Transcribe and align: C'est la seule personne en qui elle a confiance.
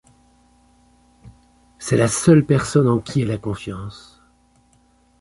C'est 1.77 1.95
la 1.95 2.07
seule 2.07 2.43
personne 2.43 2.87
en 2.87 2.97
qui 2.97 3.21
elle 3.21 3.29
a 3.29 3.37
confiance. 3.37 4.19